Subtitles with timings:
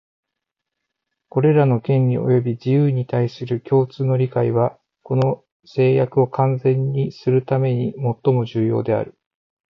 [1.29, 9.15] これらの権利及び自由に対する共通の理解は、この誓約を完全にするためにもっとも重要である